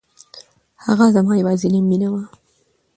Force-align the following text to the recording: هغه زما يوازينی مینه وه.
هغه 0.85 1.05
زما 1.15 1.33
يوازينی 1.41 1.79
مینه 1.89 2.09
وه. 2.13 2.23